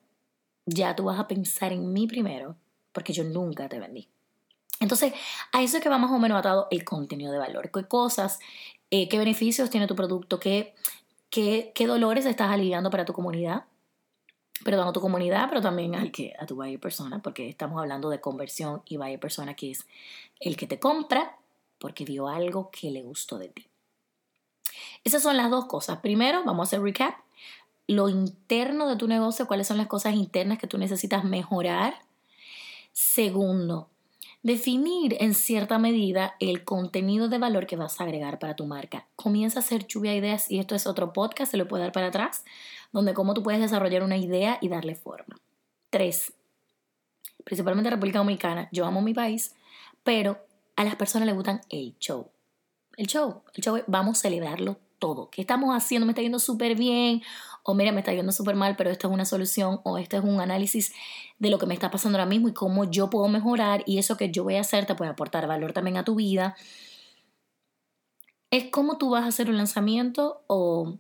ya 0.66 0.96
tú 0.96 1.04
vas 1.04 1.20
a 1.20 1.28
pensar 1.28 1.74
en 1.74 1.94
mí 1.94 2.08
primero, 2.08 2.56
porque 2.92 3.14
yo 3.14 3.24
nunca 3.24 3.70
te 3.70 3.80
vendí. 3.80 4.08
Entonces, 4.80 5.14
a 5.52 5.62
eso 5.62 5.78
es 5.78 5.84
que 5.84 5.90
va 5.90 5.98
más 5.98 6.12
o 6.12 6.20
menos 6.20 6.40
atado 6.40 6.68
el 6.72 6.84
contenido 6.84 7.32
de 7.32 7.38
valor. 7.38 7.70
¿Qué 7.72 7.84
cosas, 7.84 8.40
eh, 8.90 9.08
qué 9.08 9.18
beneficios 9.18 9.70
tiene 9.70 9.88
tu 9.88 9.96
producto? 9.96 10.40
¿Qué, 10.40 10.74
qué, 11.36 11.74
qué 11.76 11.86
dolores 11.86 12.26
estás 12.26 12.50
aliviando 12.50 12.90
para 12.90 13.04
tu 13.04 13.12
comunidad? 13.12 13.66
perdón, 14.64 14.88
a 14.88 14.94
tu 14.94 15.02
comunidad, 15.02 15.48
pero 15.50 15.62
también 15.62 15.96
al 15.96 16.12
que, 16.12 16.34
a 16.40 16.46
tu 16.46 16.56
buyer 16.56 16.80
persona, 16.80 17.22
porque 17.22 17.50
estamos 17.50 17.78
hablando 17.78 18.10
de 18.10 18.22
conversión 18.22 18.82
y 18.86 18.96
buyer 18.96 19.20
persona, 19.20 19.54
que 19.54 19.72
es 19.72 19.86
el 20.40 20.56
que 20.56 20.66
te 20.66 20.80
compra 20.80 21.38
porque 21.78 22.06
vio 22.06 22.30
algo 22.30 22.72
que 22.72 22.90
le 22.90 23.04
gustó 23.04 23.38
de 23.38 23.50
ti. 23.50 23.68
Esas 25.04 25.22
son 25.22 25.36
las 25.36 25.52
dos 25.52 25.66
cosas. 25.66 26.00
Primero, 26.00 26.44
vamos 26.46 26.68
a 26.68 26.70
hacer 26.70 26.82
recap. 26.82 27.16
Lo 27.86 28.08
interno 28.10 28.88
de 28.88 28.96
tu 28.96 29.08
negocio, 29.08 29.46
cuáles 29.46 29.68
son 29.68 29.78
las 29.78 29.88
cosas 29.88 30.16
internas 30.16 30.58
que 30.58 30.68
tú 30.68 30.78
necesitas 30.78 31.26
mejorar. 31.26 32.02
Segundo, 32.94 33.90
definir 34.46 35.18
en 35.22 35.34
cierta 35.34 35.80
medida 35.80 36.36
el 36.40 36.64
contenido 36.64 37.30
de 37.30 37.40
valor 37.40 37.66
que 37.66 37.78
vas 37.78 38.00
a 38.00 38.04
agregar 38.04 38.38
para 38.38 38.56
tu 38.56 38.68
marca. 38.68 39.08
Comienza 39.16 39.58
a 39.58 39.64
hacer 39.64 39.88
lluvia 39.88 40.12
de 40.12 40.18
ideas 40.18 40.52
y 40.52 40.60
esto 40.60 40.76
es 40.76 40.86
otro 40.86 41.14
podcast, 41.14 41.50
se 41.50 41.58
lo 41.58 41.68
puede 41.68 41.82
dar 41.82 41.92
para 41.92 42.08
atrás, 42.08 42.46
donde 42.92 43.16
cómo 43.16 43.34
tú 43.34 43.42
puedes 43.42 43.60
desarrollar 43.60 44.04
una 44.04 44.18
idea 44.18 44.60
y 44.62 44.70
darle 44.70 44.94
forma. 44.94 45.36
Tres, 45.90 46.32
principalmente 47.44 47.90
República 47.90 48.20
Dominicana, 48.20 48.70
yo 48.72 48.86
amo 48.86 49.02
mi 49.02 49.16
país, 49.16 49.56
pero 50.04 50.38
a 50.76 50.84
las 50.84 50.96
personas 50.96 51.26
les 51.26 51.34
gustan 51.34 51.62
el 51.72 51.98
show. 51.98 52.30
El 52.98 53.08
show, 53.08 53.42
el 53.56 53.64
show, 53.64 53.82
vamos 53.88 54.20
a 54.20 54.22
celebrarlo 54.22 54.78
todo. 55.00 55.32
¿Qué 55.32 55.42
estamos 55.42 55.76
haciendo? 55.76 56.06
¿Me 56.06 56.12
está 56.12 56.22
yendo 56.22 56.38
súper 56.38 56.76
bien? 56.76 57.24
O 57.68 57.74
mira, 57.74 57.92
me 57.92 58.00
está 58.00 58.14
yendo 58.14 58.32
súper 58.32 58.56
mal, 58.56 58.76
pero 58.76 58.92
esta 58.92 59.08
es 59.08 59.14
una 59.14 59.26
solución 59.26 59.82
o 59.84 59.98
este 59.98 60.18
es 60.18 60.24
un 60.24 60.40
análisis 60.40 60.94
de 61.40 61.50
lo 61.50 61.58
que 61.58 61.66
me 61.66 61.74
está 61.74 61.90
pasando 61.90 62.18
ahora 62.18 62.30
mismo 62.30 62.48
y 62.48 62.54
cómo 62.54 62.86
yo 62.86 63.10
puedo 63.10 63.28
mejorar 63.28 63.84
y 63.86 63.98
eso 63.98 64.18
que 64.18 64.32
yo 64.32 64.44
voy 64.44 64.56
a 64.56 64.62
hacer 64.62 64.86
te 64.86 64.96
puede 64.96 65.12
aportar 65.12 65.48
valor 65.48 65.74
también 65.74 65.98
a 65.98 66.06
tu 66.06 66.16
vida. 66.16 66.56
Es 68.52 68.66
cómo 68.72 68.98
tú 68.98 69.10
vas 69.10 69.24
a 69.24 69.28
hacer 69.28 69.50
un 69.50 69.58
lanzamiento 69.58 70.44
o 70.48 70.98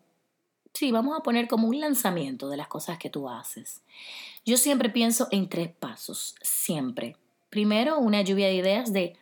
Sí, 0.75 0.91
vamos 0.91 1.17
a 1.17 1.23
poner 1.23 1.47
como 1.47 1.69
un 1.69 1.79
lanzamiento 1.79 2.49
de 2.49 2.57
las 2.57 2.67
cosas 2.67 2.97
que 2.97 3.09
tú 3.09 3.29
haces. 3.29 3.81
Yo 4.45 4.57
siempre 4.57 4.89
pienso 4.89 5.29
en 5.31 5.47
tres 5.47 5.69
pasos, 5.71 6.35
siempre. 6.41 7.15
Primero, 7.49 7.97
una 7.97 8.21
lluvia 8.23 8.47
de 8.47 8.55
ideas 8.55 8.91
de 8.91 9.17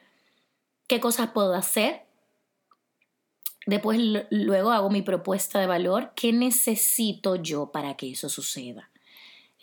qué 0.87 0.99
cosas 0.99 1.29
puedo 1.29 1.53
hacer. 1.53 2.02
Después, 3.65 3.99
luego 4.29 4.71
hago 4.71 4.89
mi 4.89 5.01
propuesta 5.01 5.59
de 5.59 5.67
valor. 5.67 6.11
¿Qué 6.15 6.33
necesito 6.33 7.35
yo 7.37 7.71
para 7.71 7.95
que 7.95 8.11
eso 8.11 8.29
suceda? 8.29 8.89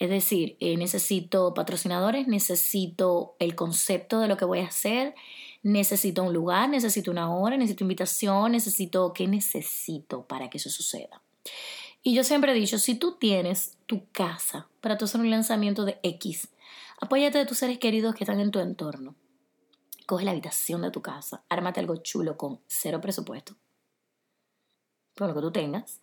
Es 0.00 0.09
decir, 0.09 0.57
eh, 0.61 0.78
necesito 0.78 1.52
patrocinadores, 1.52 2.26
necesito 2.26 3.37
el 3.38 3.54
concepto 3.54 4.19
de 4.21 4.28
lo 4.28 4.38
que 4.38 4.47
voy 4.47 4.61
a 4.61 4.66
hacer, 4.66 5.14
necesito 5.62 6.23
un 6.23 6.33
lugar, 6.33 6.71
necesito 6.71 7.11
una 7.11 7.30
hora, 7.35 7.59
necesito 7.59 7.85
invitación, 7.85 8.52
necesito 8.52 9.12
qué 9.12 9.28
necesito 9.28 10.26
para 10.26 10.49
que 10.49 10.57
eso 10.57 10.71
suceda. 10.71 11.21
Y 12.02 12.14
yo 12.14 12.25
siempre 12.25 12.52
he 12.52 12.54
dicho, 12.54 12.78
si 12.78 12.95
tú 12.95 13.19
tienes 13.19 13.76
tu 13.85 14.07
casa 14.11 14.69
para 14.80 14.97
tú 14.97 15.04
hacer 15.04 15.21
un 15.21 15.28
lanzamiento 15.28 15.85
de 15.85 15.99
X, 16.02 16.49
apóyate 16.99 17.37
de 17.37 17.45
tus 17.45 17.59
seres 17.59 17.78
queridos 17.78 18.14
que 18.14 18.25
están 18.25 18.40
en 18.40 18.50
tu 18.50 18.59
entorno. 18.59 19.14
Coge 20.07 20.25
la 20.25 20.30
habitación 20.30 20.80
de 20.80 20.90
tu 20.90 21.02
casa, 21.02 21.45
ármate 21.50 21.78
algo 21.78 21.97
chulo 21.97 22.38
con 22.38 22.61
cero 22.66 23.02
presupuesto, 23.02 23.54
con 25.20 25.28
lo 25.28 25.34
que 25.34 25.40
tú 25.40 25.52
tengas. 25.52 26.00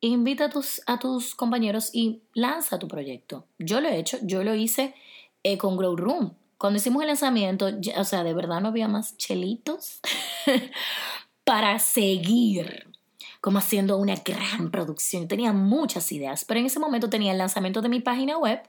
Invita 0.00 0.46
a 0.46 0.50
tus, 0.50 0.82
a 0.86 0.98
tus 0.98 1.34
compañeros 1.34 1.90
y 1.92 2.22
lanza 2.34 2.78
tu 2.78 2.88
proyecto. 2.88 3.46
Yo 3.58 3.80
lo 3.80 3.88
he 3.88 3.98
hecho, 3.98 4.18
yo 4.22 4.42
lo 4.42 4.54
hice 4.54 4.94
eh, 5.42 5.56
con 5.56 5.76
Grow 5.76 5.96
Room. 5.96 6.34
Cuando 6.58 6.78
hicimos 6.78 7.02
el 7.02 7.08
lanzamiento, 7.08 7.68
o 7.96 8.04
sea, 8.04 8.24
de 8.24 8.34
verdad 8.34 8.60
no 8.60 8.68
había 8.68 8.88
más 8.88 9.16
chelitos 9.16 10.00
para 11.44 11.78
seguir 11.78 12.94
como 13.44 13.58
haciendo 13.58 13.98
una 13.98 14.14
gran 14.14 14.70
producción. 14.70 15.28
Tenía 15.28 15.52
muchas 15.52 16.10
ideas, 16.12 16.46
pero 16.46 16.60
en 16.60 16.64
ese 16.64 16.80
momento 16.80 17.10
tenía 17.10 17.32
el 17.32 17.36
lanzamiento 17.36 17.82
de 17.82 17.90
mi 17.90 18.00
página 18.00 18.38
web, 18.38 18.62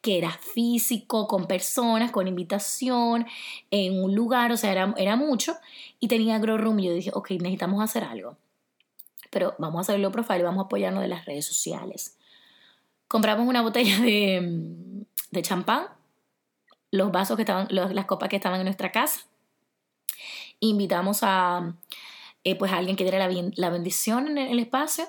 que 0.00 0.16
era 0.16 0.30
físico, 0.30 1.28
con 1.28 1.46
personas, 1.46 2.10
con 2.10 2.26
invitación, 2.26 3.26
en 3.70 4.02
un 4.02 4.14
lugar, 4.14 4.50
o 4.50 4.56
sea, 4.56 4.72
era, 4.72 4.94
era 4.96 5.16
mucho. 5.16 5.54
Y 6.00 6.08
tenía 6.08 6.38
Grow 6.38 6.56
Room 6.56 6.80
y 6.80 6.86
yo 6.86 6.94
dije, 6.94 7.10
ok, 7.12 7.32
necesitamos 7.32 7.84
hacer 7.84 8.04
algo. 8.04 8.38
Pero 9.32 9.56
vamos 9.58 9.78
a 9.78 9.80
hacerlo 9.80 10.12
profile 10.12 10.40
y 10.40 10.42
vamos 10.42 10.62
a 10.62 10.66
apoyarnos 10.66 11.02
de 11.02 11.08
las 11.08 11.24
redes 11.24 11.46
sociales. 11.46 12.16
Compramos 13.08 13.48
una 13.48 13.62
botella 13.62 13.98
de, 13.98 15.04
de 15.30 15.42
champán, 15.42 15.86
los 16.92 17.10
vasos 17.10 17.36
que 17.36 17.42
estaban, 17.42 17.66
las 17.70 18.04
copas 18.04 18.28
que 18.28 18.36
estaban 18.36 18.60
en 18.60 18.66
nuestra 18.66 18.92
casa. 18.92 19.22
Invitamos 20.60 21.20
a 21.22 21.74
eh, 22.44 22.56
pues 22.56 22.72
alguien 22.72 22.96
que 22.96 23.04
diera 23.04 23.18
la, 23.18 23.70
bendición 23.70 24.28
en 24.28 24.38
el 24.38 24.58
espacio, 24.58 25.06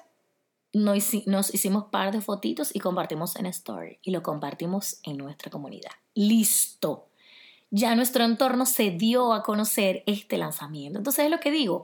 nos, 0.71 0.97
nos 1.25 1.53
hicimos 1.53 1.85
par 1.85 2.11
de 2.11 2.21
fotitos 2.21 2.75
y 2.75 2.79
compartimos 2.79 3.35
en 3.35 3.47
Story 3.47 3.99
y 4.01 4.11
lo 4.11 4.23
compartimos 4.23 4.99
en 5.03 5.17
nuestra 5.17 5.51
comunidad. 5.51 5.91
Listo. 6.15 7.09
Ya 7.75 7.95
nuestro 7.95 8.23
entorno 8.23 8.67
se 8.67 8.91
dio 8.91 9.33
a 9.33 9.41
conocer 9.41 10.03
este 10.05 10.37
lanzamiento. 10.37 10.99
Entonces 10.99 11.25
es 11.25 11.31
lo 11.31 11.39
que 11.39 11.49
digo, 11.49 11.83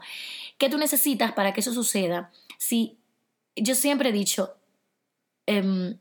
¿qué 0.60 0.70
tú 0.70 0.78
necesitas 0.78 1.32
para 1.32 1.52
que 1.52 1.62
eso 1.62 1.74
suceda? 1.74 2.30
Si 2.60 3.00
yo 3.56 3.74
siempre 3.74 4.10
he 4.10 4.12
dicho, 4.12 4.54
um, 5.48 5.96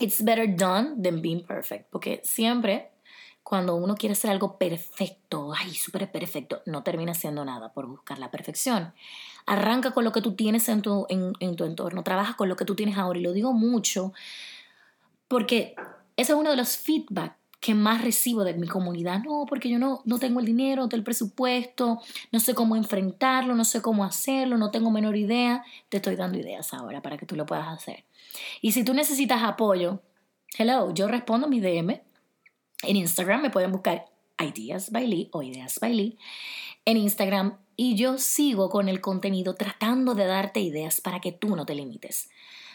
it's 0.00 0.24
better 0.24 0.48
done 0.56 1.00
than 1.00 1.22
being 1.22 1.46
perfect, 1.46 1.88
porque 1.90 2.20
siempre 2.24 2.90
cuando 3.44 3.76
uno 3.76 3.94
quiere 3.94 4.14
hacer 4.14 4.32
algo 4.32 4.58
perfecto, 4.58 5.52
ay, 5.56 5.72
súper 5.72 6.10
perfecto, 6.10 6.62
no 6.66 6.82
termina 6.82 7.14
siendo 7.14 7.44
nada 7.44 7.72
por 7.72 7.86
buscar 7.86 8.18
la 8.18 8.28
perfección. 8.28 8.92
Arranca 9.46 9.92
con 9.92 10.02
lo 10.02 10.10
que 10.10 10.20
tú 10.20 10.34
tienes 10.34 10.68
en 10.68 10.82
tu, 10.82 11.06
en, 11.08 11.54
tu 11.54 11.62
entorno, 11.62 12.02
trabaja 12.02 12.34
con 12.34 12.48
lo 12.48 12.56
que 12.56 12.64
tú 12.64 12.74
tienes 12.74 12.98
ahora. 12.98 13.20
Y 13.20 13.22
lo 13.22 13.32
digo 13.32 13.52
mucho 13.52 14.12
porque 15.28 15.76
ese 16.16 16.32
es 16.32 16.38
uno 16.38 16.50
de 16.50 16.56
los 16.56 16.76
feedback 16.76 17.36
que 17.60 17.74
más 17.74 18.02
recibo 18.02 18.44
de 18.44 18.54
mi 18.54 18.66
comunidad. 18.66 19.22
No, 19.24 19.46
porque 19.48 19.68
yo 19.68 19.78
no, 19.78 20.02
no 20.04 20.18
tengo 20.18 20.40
el 20.40 20.46
dinero, 20.46 20.82
no 20.82 20.88
tengo 20.88 21.00
el 21.00 21.04
presupuesto, 21.04 22.00
no 22.32 22.40
sé 22.40 22.54
cómo 22.54 22.76
enfrentarlo, 22.76 23.54
no 23.54 23.64
sé 23.64 23.82
cómo 23.82 24.04
hacerlo, 24.04 24.56
no 24.58 24.70
tengo 24.70 24.90
menor 24.90 25.16
idea. 25.16 25.64
Te 25.88 25.96
estoy 25.96 26.16
dando 26.16 26.38
ideas 26.38 26.74
ahora 26.74 27.02
para 27.02 27.16
que 27.16 27.26
tú 27.26 27.36
lo 27.36 27.46
puedas 27.46 27.68
hacer. 27.68 28.04
Y 28.60 28.72
si 28.72 28.84
tú 28.84 28.94
necesitas 28.94 29.42
apoyo, 29.42 30.00
hello, 30.58 30.92
yo 30.92 31.08
respondo 31.08 31.48
mi 31.48 31.60
DM 31.60 32.00
en 32.82 32.96
Instagram 32.96 33.42
me 33.42 33.50
pueden 33.50 33.72
buscar 33.72 34.06
Ideas 34.38 34.90
by 34.90 35.06
Lee 35.06 35.28
o 35.32 35.42
Ideas 35.42 35.78
by 35.80 35.94
Lee 35.94 36.18
en 36.84 36.98
Instagram 36.98 37.58
y 37.76 37.96
yo 37.96 38.18
sigo 38.18 38.68
con 38.68 38.88
el 38.88 39.00
contenido 39.00 39.54
tratando 39.54 40.14
de 40.14 40.26
darte 40.26 40.60
ideas 40.60 41.00
para 41.00 41.20
que 41.20 41.32
tú 41.32 41.56
no 41.56 41.66
te 41.66 41.74
limites, 41.74 42.30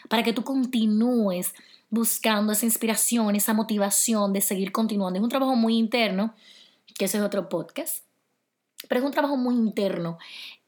para 0.08 0.22
que 0.22 0.32
tú 0.32 0.44
continúes 0.44 1.54
buscando 1.92 2.52
esa 2.52 2.64
inspiración, 2.64 3.36
esa 3.36 3.52
motivación 3.52 4.32
de 4.32 4.40
seguir 4.40 4.72
continuando. 4.72 5.18
Es 5.18 5.22
un 5.22 5.28
trabajo 5.28 5.54
muy 5.54 5.76
interno, 5.76 6.34
que 6.98 7.04
ese 7.04 7.18
es 7.18 7.22
otro 7.22 7.48
podcast, 7.48 8.04
pero 8.88 9.00
es 9.00 9.04
un 9.04 9.12
trabajo 9.12 9.36
muy 9.36 9.54
interno 9.54 10.18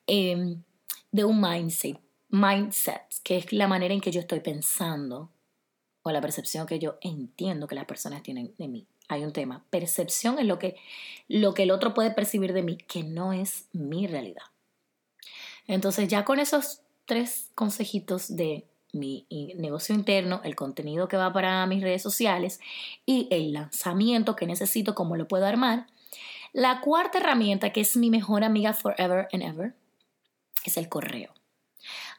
em, 0.07 0.63
de 1.11 1.25
un 1.25 1.41
mindset, 1.41 1.99
mindset, 2.29 3.03
que 3.23 3.39
es 3.39 3.53
la 3.55 3.67
manera 3.67 3.95
en 3.95 4.03
que 4.03 4.13
yo 4.13 4.21
estoy 4.21 4.41
pensando 4.41 5.31
o 6.03 6.11
la 6.11 6.21
percepción 6.21 6.67
que 6.67 6.79
yo 6.79 6.99
entiendo 7.01 7.67
que 7.67 7.75
las 7.75 7.87
personas 7.87 8.23
tienen 8.23 8.55
de 8.59 8.69
mí 8.69 8.87
hay 9.09 9.25
un 9.25 9.33
tema. 9.33 9.65
Percepción 9.71 10.39
es 10.39 10.47
lo 10.47 10.59
que, 10.59 10.77
lo 11.29 11.55
que 11.55 11.65
el 11.65 11.71
otro 11.71 11.95
puede 11.95 12.11
percibir 12.11 12.53
de 12.53 12.63
mí, 12.63 12.77
que 12.77 13.03
no 13.03 13.33
es 13.33 13.69
mi 13.73 14.07
realidad. 14.07 14.43
Entonces 15.67 16.09
ya 16.09 16.25
con 16.25 16.39
esos 16.39 16.83
tres 17.07 17.51
consejitos 17.55 18.35
de 18.35 18.67
mi 18.95 19.27
negocio 19.57 19.95
interno, 19.95 20.41
el 20.45 20.57
contenido 20.57 21.09
que 21.09 21.17
va 21.17 21.33
para 21.33 21.67
mis 21.67 21.83
redes 21.83 22.03
sociales 22.03 22.61
y 23.07 23.29
el 23.31 23.53
lanzamiento 23.53 24.37
que 24.37 24.47
necesito, 24.47 24.95
cómo 24.95 25.17
lo 25.17 25.29
puedo 25.29 25.47
armar. 25.47 25.87
La 26.53 26.81
cuarta 26.81 27.19
herramienta, 27.19 27.71
que 27.71 27.81
es 27.81 27.97
mi 27.97 28.11
mejor 28.11 28.45
amiga 28.45 28.73
forever 28.73 29.29
and 29.33 29.43
ever, 29.43 29.75
es 30.65 30.77
el 30.77 30.89
correo. 30.89 31.33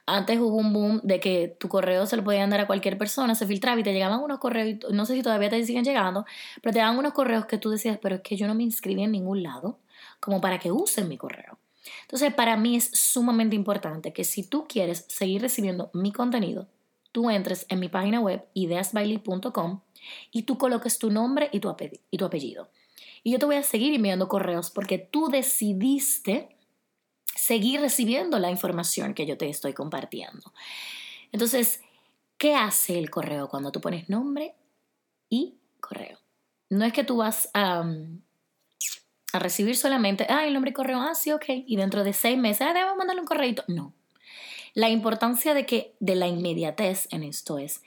Antes 0.05 0.39
hubo 0.39 0.57
un 0.57 0.71
boom 0.71 1.01
de 1.03 1.19
que 1.19 1.55
tu 1.59 1.67
correo 1.67 2.05
se 2.05 2.15
lo 2.15 2.23
podían 2.23 2.49
dar 2.51 2.59
a 2.59 2.67
cualquier 2.67 2.97
persona, 2.97 3.33
se 3.33 3.47
filtraba 3.47 3.79
y 3.79 3.83
te 3.83 3.91
llegaban 3.91 4.19
unos 4.19 4.37
correos, 4.37 4.79
no 4.91 5.05
sé 5.05 5.15
si 5.15 5.23
todavía 5.23 5.49
te 5.49 5.65
siguen 5.65 5.83
llegando, 5.83 6.25
pero 6.61 6.73
te 6.73 6.79
daban 6.79 6.97
unos 6.97 7.13
correos 7.13 7.47
que 7.47 7.57
tú 7.57 7.71
decías, 7.71 7.97
pero 7.99 8.15
es 8.15 8.21
que 8.21 8.35
yo 8.35 8.45
no 8.45 8.53
me 8.53 8.63
inscribí 8.63 9.01
en 9.01 9.11
ningún 9.11 9.41
lado, 9.41 9.79
como 10.19 10.41
para 10.41 10.59
que 10.59 10.71
usen 10.71 11.07
mi 11.07 11.17
correo. 11.17 11.57
Entonces, 12.01 12.33
para 12.33 12.57
mí 12.57 12.75
es 12.75 12.91
sumamente 12.93 13.55
importante 13.55 14.13
que 14.13 14.23
si 14.23 14.43
tú 14.43 14.65
quieres 14.67 15.05
seguir 15.07 15.41
recibiendo 15.41 15.89
mi 15.93 16.11
contenido, 16.11 16.67
tú 17.11 17.29
entres 17.29 17.65
en 17.69 17.79
mi 17.79 17.89
página 17.89 18.19
web 18.19 18.45
ideasbailey.com 18.53 19.81
y 20.31 20.43
tú 20.43 20.57
coloques 20.57 20.99
tu 20.99 21.11
nombre 21.11 21.49
y 21.51 21.59
tu, 21.59 21.69
apellido. 21.69 22.69
Y 23.23 23.31
yo 23.31 23.39
te 23.39 23.45
voy 23.45 23.55
a 23.55 23.63
seguir 23.63 23.93
enviando 23.93 24.27
correos 24.27 24.69
porque 24.69 24.97
tú 24.97 25.29
decidiste 25.29 26.57
seguir 27.35 27.81
recibiendo 27.81 28.37
la 28.39 28.51
información 28.51 29.13
que 29.13 29.25
yo 29.25 29.37
te 29.37 29.49
estoy 29.49 29.73
compartiendo. 29.73 30.53
Entonces, 31.31 31.81
¿qué 32.37 32.55
hace 32.55 32.99
el 32.99 33.09
correo 33.09 33.47
cuando 33.47 33.71
tú 33.71 33.81
pones 33.81 34.09
nombre 34.09 34.55
y 35.29 35.57
correo? 35.79 36.19
No 36.69 36.83
es 36.83 36.93
que 36.93 37.03
tú 37.03 37.17
vas 37.17 37.49
a, 37.53 37.85
a 39.35 39.39
recibir 39.39 39.75
solamente, 39.75 40.25
ah, 40.29 40.45
el 40.45 40.53
nombre 40.53 40.71
y 40.71 40.73
correo, 40.73 40.99
ah, 40.99 41.13
ok, 41.33 41.45
y 41.65 41.75
dentro 41.75 42.03
de 42.03 42.13
seis 42.13 42.37
meses, 42.37 42.67
ah, 42.67 42.73
debo 42.73 42.95
mandarle 42.95 43.21
un 43.21 43.27
correo. 43.27 43.55
No. 43.67 43.93
La 44.73 44.89
importancia 44.89 45.53
de 45.53 45.65
que, 45.65 45.95
de 45.99 46.15
la 46.15 46.27
inmediatez 46.27 47.07
en 47.11 47.23
esto 47.23 47.57
es, 47.57 47.81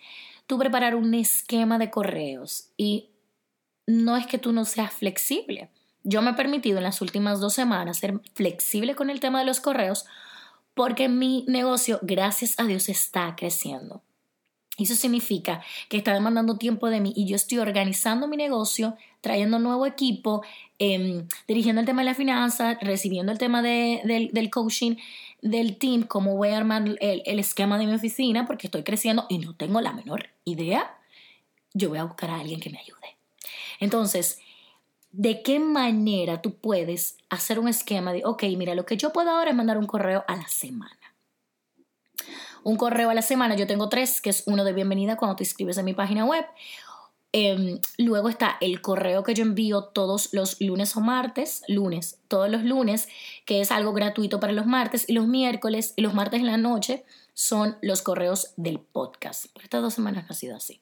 tú 0.46 0.58
preparar 0.58 0.94
un 0.94 1.14
esquema 1.14 1.78
de 1.78 1.90
correos 1.90 2.70
y 2.76 3.10
no 3.86 4.16
es 4.16 4.26
que 4.26 4.38
tú 4.38 4.52
no 4.52 4.64
seas 4.64 4.92
flexible. 4.92 5.70
Yo 6.04 6.22
me 6.22 6.30
he 6.30 6.34
permitido 6.34 6.78
en 6.78 6.84
las 6.84 7.02
últimas 7.02 7.40
dos 7.40 7.54
semanas 7.54 7.98
ser 7.98 8.20
flexible 8.34 8.94
con 8.94 9.10
el 9.10 9.20
tema 9.20 9.40
de 9.40 9.46
los 9.46 9.60
correos 9.60 10.06
porque 10.74 11.08
mi 11.08 11.44
negocio, 11.48 11.98
gracias 12.02 12.54
a 12.58 12.64
Dios, 12.64 12.88
está 12.88 13.34
creciendo. 13.36 14.02
Eso 14.78 14.94
significa 14.94 15.61
que 15.88 15.97
está 15.97 16.14
demandando 16.14 16.56
tiempo 16.56 16.88
de 16.88 17.00
mí 17.00 17.12
y 17.16 17.26
yo 17.26 17.35
estoy 17.35 17.58
organizando 17.58 18.28
mi 18.28 18.37
negocio, 18.37 18.97
trayendo 19.20 19.58
nuevo 19.58 19.87
equipo, 19.87 20.42
em, 20.78 21.26
dirigiendo 21.49 21.80
el 21.80 21.87
tema 21.87 22.02
de 22.02 22.06
la 22.06 22.14
finanza, 22.14 22.78
recibiendo 22.80 23.32
el 23.32 23.38
tema 23.38 23.61
del, 23.61 24.50
coaching 24.50 24.97
del 25.42 25.76
team, 25.78 26.04
cómo 26.04 26.37
voy 26.37 26.50
a 26.50 26.58
armar 26.58 26.87
el, 26.87 27.23
el, 27.25 27.38
esquema 27.40 27.76
de 27.76 27.87
mi 27.87 27.94
oficina, 27.94 28.47
porque 28.47 28.68
estoy 28.68 28.85
creciendo 28.85 29.26
y 29.28 29.38
no 29.38 29.54
tengo 29.56 29.80
la 29.80 29.92
menor 29.92 30.28
idea. 30.44 30.97
Yo 31.75 31.88
voy 31.88 31.99
a 31.99 32.04
buscar 32.04 32.30
a 32.30 32.38
alguien 32.38 32.61
que 32.61 32.70
me 32.70 32.78
ayude. 32.78 33.16
Entonces, 33.80 34.38
¿de 35.11 35.42
qué 35.42 35.58
manera 35.58 36.40
tú 36.40 36.54
puedes 36.54 37.16
hacer 37.30 37.58
un 37.58 37.68
esquema 37.68 38.12
de, 38.12 38.25
ok, 38.25 38.44
mira, 38.56 38.75
lo 38.75 38.87
que 38.87 38.97
yo 38.97 39.12
puedo 39.12 39.30
ahora 39.30 39.50
es 39.50 39.56
mandar 39.56 39.78
un 39.78 39.87
correo 39.87 40.25
a 40.28 40.37
la 40.37 40.49
semana? 40.49 40.97
Un 42.64 42.76
correo 42.76 43.10
a 43.10 43.14
la 43.14 43.22
semana. 43.22 43.56
Yo 43.56 43.66
tengo 43.66 43.88
tres, 43.88 44.20
que 44.20 44.30
es 44.30 44.42
uno 44.46 44.64
de 44.64 44.72
bienvenida 44.72 45.16
cuando 45.16 45.36
te 45.36 45.44
inscribes 45.44 45.78
en 45.78 45.84
mi 45.84 45.94
página 45.94 46.24
web. 46.24 46.44
Em, 47.32 47.78
luego 47.98 48.30
está 48.30 48.56
el 48.60 48.80
correo 48.80 49.22
que 49.22 49.34
yo 49.34 49.42
envío 49.42 49.84
todos 49.84 50.32
los 50.32 50.60
lunes 50.60 50.96
o 50.96 51.00
martes, 51.00 51.62
lunes, 51.68 52.18
todos 52.26 52.48
los 52.48 52.64
lunes, 52.64 53.08
que 53.44 53.60
es 53.60 53.70
algo 53.70 53.92
gratuito 53.92 54.40
para 54.40 54.54
los 54.54 54.66
martes, 54.66 55.04
y 55.08 55.12
los 55.12 55.26
miércoles 55.26 55.92
y 55.96 56.02
los 56.02 56.14
martes 56.14 56.40
en 56.40 56.46
la 56.46 56.56
noche 56.56 57.04
son 57.34 57.76
los 57.82 58.00
correos 58.02 58.54
del 58.56 58.80
podcast. 58.80 59.52
Por 59.52 59.62
estas 59.62 59.82
dos 59.82 59.94
semanas 59.94 60.24
ha 60.30 60.34
sido 60.34 60.56
así. 60.56 60.80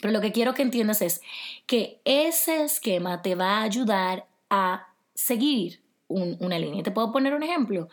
Pero 0.00 0.12
lo 0.12 0.20
que 0.20 0.32
quiero 0.32 0.52
que 0.52 0.62
entiendas 0.62 1.00
es 1.00 1.20
que 1.66 2.00
ese 2.04 2.64
esquema 2.64 3.22
te 3.22 3.36
va 3.36 3.58
a 3.58 3.62
ayudar 3.62 4.26
a 4.50 4.88
seguir 5.14 5.80
una 6.08 6.58
línea. 6.58 6.82
Te 6.82 6.90
puedo 6.90 7.12
poner 7.12 7.34
un 7.34 7.42
ejemplo. 7.44 7.88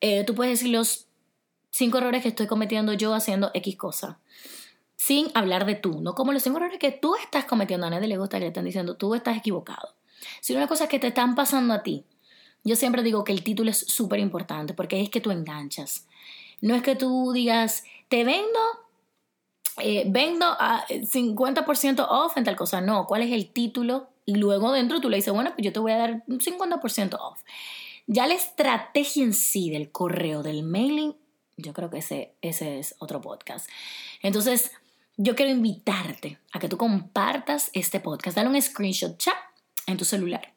Eh, 0.00 0.24
tú 0.24 0.34
puedes 0.34 0.58
decir 0.58 0.72
los 0.72 1.05
cinco 1.70 1.98
errores 1.98 2.22
que 2.22 2.28
estoy 2.28 2.46
cometiendo 2.46 2.92
yo 2.92 3.14
haciendo 3.14 3.50
X 3.54 3.76
cosa. 3.76 4.18
Sin 4.96 5.28
hablar 5.34 5.66
de 5.66 5.74
tú, 5.74 6.00
no 6.00 6.14
como 6.14 6.32
los 6.32 6.42
cinco 6.42 6.56
errores 6.58 6.78
que 6.78 6.90
tú 6.90 7.14
estás 7.16 7.44
cometiendo. 7.44 7.86
A 7.86 7.90
nadie 7.90 8.08
le 8.08 8.18
gusta 8.18 8.38
le 8.38 8.48
están 8.48 8.64
diciendo 8.64 8.96
tú 8.96 9.14
estás 9.14 9.36
equivocado. 9.36 9.94
Sino 10.40 10.60
las 10.60 10.68
cosas 10.68 10.88
que 10.88 10.98
te 10.98 11.08
están 11.08 11.34
pasando 11.34 11.74
a 11.74 11.82
ti. 11.82 12.04
Yo 12.64 12.74
siempre 12.74 13.02
digo 13.02 13.22
que 13.22 13.32
el 13.32 13.44
título 13.44 13.70
es 13.70 13.78
súper 13.78 14.18
importante 14.18 14.74
porque 14.74 15.00
es 15.00 15.10
que 15.10 15.20
tú 15.20 15.30
enganchas. 15.30 16.06
No 16.60 16.74
es 16.74 16.82
que 16.82 16.96
tú 16.96 17.32
digas, 17.32 17.84
te 18.08 18.24
vendo, 18.24 18.58
eh, 19.82 20.04
vendo 20.08 20.46
a 20.46 20.84
50% 20.88 22.06
off 22.08 22.36
en 22.36 22.44
tal 22.44 22.56
cosa. 22.56 22.80
No, 22.80 23.06
¿cuál 23.06 23.22
es 23.22 23.32
el 23.32 23.50
título? 23.52 24.08
Y 24.24 24.34
luego 24.34 24.72
dentro 24.72 25.00
tú 25.00 25.08
le 25.08 25.16
dices, 25.16 25.32
bueno, 25.32 25.52
pues 25.54 25.64
yo 25.64 25.72
te 25.72 25.78
voy 25.78 25.92
a 25.92 25.98
dar 25.98 26.24
un 26.26 26.40
50% 26.40 27.16
off. 27.20 27.42
Ya 28.08 28.26
la 28.26 28.34
estrategia 28.34 29.22
en 29.22 29.34
sí 29.34 29.70
del 29.70 29.92
correo, 29.92 30.42
del 30.42 30.62
mailing, 30.62 31.14
yo 31.56 31.72
creo 31.72 31.90
que 31.90 31.98
ese, 31.98 32.34
ese 32.42 32.78
es 32.78 32.94
otro 32.98 33.20
podcast. 33.20 33.68
Entonces, 34.22 34.72
yo 35.16 35.34
quiero 35.34 35.50
invitarte 35.50 36.38
a 36.52 36.58
que 36.58 36.68
tú 36.68 36.76
compartas 36.76 37.70
este 37.72 38.00
podcast. 38.00 38.36
Dale 38.36 38.50
un 38.50 38.60
screenshot 38.60 39.16
chat 39.16 39.36
en 39.86 39.96
tu 39.96 40.04
celular. 40.04 40.52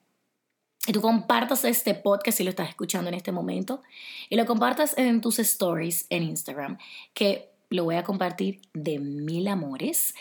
Y 0.88 0.92
tú 0.92 1.02
compartas 1.02 1.66
este 1.66 1.94
podcast 1.94 2.38
si 2.38 2.44
lo 2.44 2.50
estás 2.50 2.70
escuchando 2.70 3.10
en 3.10 3.14
este 3.14 3.32
momento. 3.32 3.84
Y 4.30 4.36
lo 4.36 4.46
compartas 4.46 4.98
en 4.98 5.22
tus 5.22 5.40
stories 5.40 6.06
en 6.10 6.24
Instagram, 6.24 6.78
que 7.14 7.52
lo 7.70 7.84
voy 7.84 7.96
a 7.96 8.04
compartir 8.04 8.62
de 8.74 9.00
mil 9.00 9.48
amores. 9.48 10.16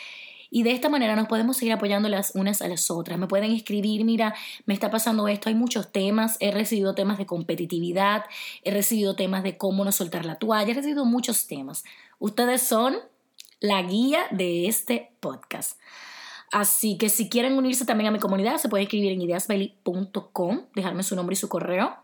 Y 0.51 0.63
de 0.63 0.73
esta 0.73 0.89
manera 0.89 1.17
nos 1.17 1.29
podemos 1.29 1.57
seguir 1.57 1.73
apoyando 1.73 2.09
las 2.09 2.35
unas 2.35 2.63
a 2.63 2.69
las 2.69 2.91
otras. 2.91 3.19
Me 3.19 3.27
pueden 3.27 3.53
escribir, 3.53 4.05
mira, 4.05 4.35
me 4.67 4.75
está 4.75 4.91
pasando 4.91 5.29
esto, 5.29 5.49
hay 5.49 5.55
muchos 5.55 5.93
temas, 5.93 6.37
he 6.41 6.51
recibido 6.51 6.95
temas 6.95 7.19
de 7.19 7.27
competitividad, 7.27 8.25
he 8.63 8.71
recibido 8.71 9.15
temas 9.15 9.43
de 9.43 9.57
cómo 9.57 9.85
no 9.85 9.93
soltar 9.93 10.25
la 10.25 10.37
toalla, 10.37 10.71
he 10.71 10.75
recibido 10.75 11.05
muchos 11.05 11.47
temas. 11.47 11.85
Ustedes 12.19 12.63
son 12.63 12.97
la 13.61 13.83
guía 13.83 14.21
de 14.31 14.69
este 14.69 15.13
podcast. 15.21 15.79
Así 16.51 16.97
que 16.97 17.11
si 17.11 17.29
quieren 17.29 17.59
unirse 17.59 17.85
también 17.85 18.09
a 18.09 18.11
mi 18.11 18.19
comunidad, 18.19 18.57
se 18.57 18.69
pueden 18.69 18.85
escribir 18.85 19.13
en 19.13 19.21
ideasbailey.com, 19.21 20.63
dejarme 20.75 21.03
su 21.03 21.15
nombre 21.15 21.35
y 21.35 21.37
su 21.37 21.49
correo, 21.49 21.97